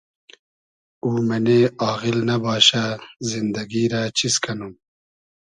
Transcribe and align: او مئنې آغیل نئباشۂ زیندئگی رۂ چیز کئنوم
او 1.03 1.09
مئنې 1.27 1.59
آغیل 1.91 2.17
نئباشۂ 2.27 2.85
زیندئگی 3.29 3.83
رۂ 3.91 4.01
چیز 4.17 4.35
کئنوم 4.43 4.73